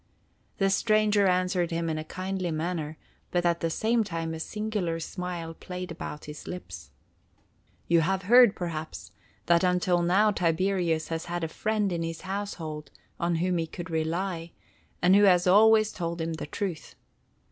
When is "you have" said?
7.87-8.23